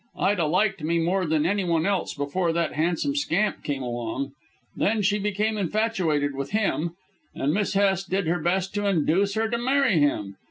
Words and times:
Ida 0.17 0.47
liked 0.47 0.81
me 0.81 0.97
more 0.97 1.27
than 1.27 1.45
anyone 1.45 1.85
else 1.85 2.15
before 2.15 2.51
that 2.53 2.73
handsome 2.73 3.15
scamp 3.15 3.61
came 3.63 3.83
along. 3.83 4.31
Then 4.75 5.03
she 5.03 5.19
became 5.19 5.59
infatuated 5.59 6.33
with 6.33 6.49
him, 6.53 6.95
and 7.35 7.53
Miss 7.53 7.73
Hest 7.75 8.09
did 8.09 8.25
her 8.25 8.39
best 8.39 8.73
to 8.73 8.87
induce 8.87 9.35
her 9.35 9.47
to 9.47 9.59
marry 9.59 9.99
him. 9.99 10.37